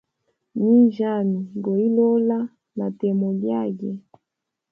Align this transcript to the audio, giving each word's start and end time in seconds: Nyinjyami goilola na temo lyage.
Nyinjyami 0.59 1.39
goilola 1.63 2.39
na 2.77 2.87
temo 2.99 3.27
lyage. 3.41 3.91